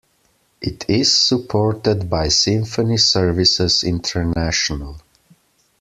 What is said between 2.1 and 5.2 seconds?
Symphony Services International.